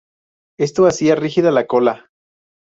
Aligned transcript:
Esto 0.59 0.87
hacía 0.87 1.13
rígida 1.13 1.51
la 1.51 1.67
cola. 1.67 2.09